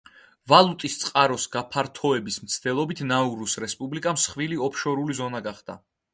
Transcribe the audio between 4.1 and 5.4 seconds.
მსხვილი ოფშორული